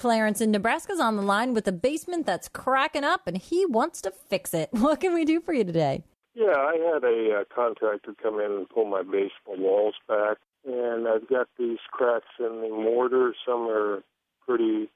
[0.00, 4.00] Clarence in Nebraska's on the line with a basement that's cracking up and he wants
[4.00, 4.70] to fix it.
[4.80, 6.04] What can we do for you today?
[6.34, 11.06] Yeah, I had a uh, contractor come in and pull my basement walls back, and
[11.06, 13.34] I've got these cracks in the mortar.
[13.46, 14.02] Some are
[14.46, 14.88] pretty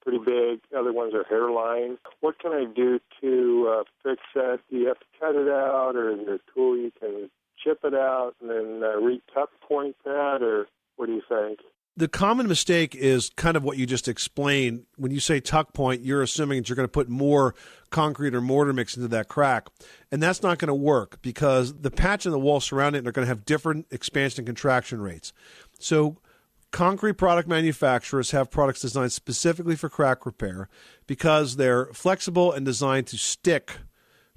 [0.00, 0.60] pretty big.
[0.78, 1.98] Other ones are hairline.
[2.20, 4.60] What can I do to uh, fix that?
[4.70, 7.30] Do you have to cut it out, or is there a tool you can
[7.64, 11.58] chip it out and then uh, re-tuck point that, or what do you think?
[11.96, 14.84] The common mistake is kind of what you just explained.
[14.96, 17.54] When you say tuck point, you're assuming that you're going to put more
[17.90, 19.68] concrete or mortar mix into that crack.
[20.10, 23.12] And that's not going to work because the patch and the wall surrounding it are
[23.12, 25.32] going to have different expansion and contraction rates.
[25.78, 26.16] So,
[26.70, 30.70] concrete product manufacturers have products designed specifically for crack repair
[31.06, 33.76] because they're flexible and designed to stick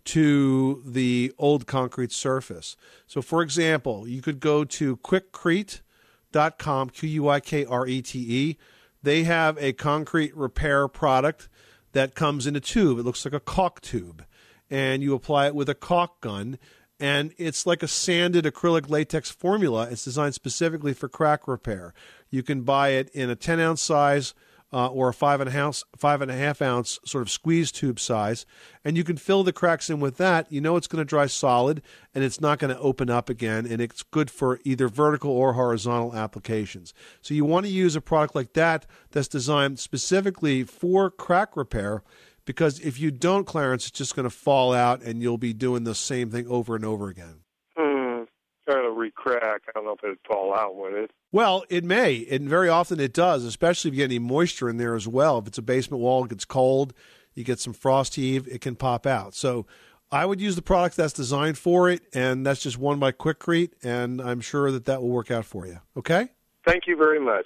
[0.04, 2.76] to the old concrete surface.
[3.08, 5.80] So, for example, you could go to Quikrete
[6.36, 6.92] Q-U-I-K-R-E-T-E.
[6.92, 8.58] Q U I K R E T E.
[9.02, 11.48] They have a concrete repair product
[11.94, 13.00] that comes in a tube.
[13.00, 14.26] It looks like a caulk tube.
[14.70, 16.58] And you apply it with a caulk gun.
[17.00, 19.88] And it's like a sanded acrylic latex formula.
[19.92, 21.94] It's designed specifically for crack repair.
[22.30, 24.34] You can buy it in a 10 ounce size
[24.76, 27.72] uh, or a five and a half five and a half ounce sort of squeeze
[27.72, 28.46] tube size,
[28.84, 30.52] and you can fill the cracks in with that.
[30.52, 31.82] You know it's going to dry solid,
[32.14, 35.54] and it's not going to open up again, and it's good for either vertical or
[35.54, 36.94] horizontal applications.
[37.22, 42.04] So you want to use a product like that that's designed specifically for crack repair.
[42.44, 45.86] Because if you don't, Clarence, it's just going to fall out, and you'll be doing
[45.86, 47.45] the same thing over and over again
[49.06, 49.62] of re-crack.
[49.68, 51.12] I don't know if it'd fall out, would it?
[51.32, 54.78] Well, it may, and very often it does, especially if you get any moisture in
[54.78, 55.40] there as well.
[55.40, 56.94] If it's a basement wall, it gets cold,
[57.34, 59.34] you get some frost heave, it can pop out.
[59.36, 59.66] So
[60.12, 63.72] I would use the product that's designed for it, and that's just one by Quikrete,
[63.84, 65.80] and I'm sure that that will work out for you.
[65.98, 66.30] Okay?
[66.66, 67.46] Thank you very much.